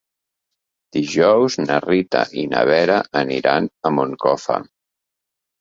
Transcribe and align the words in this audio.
Dijous 0.97 1.57
na 1.61 1.77
Rita 1.83 2.23
i 2.45 2.45
na 2.55 2.63
Vera 2.71 2.97
aniran 3.23 3.71
a 3.89 3.93
Moncofa. 3.99 4.61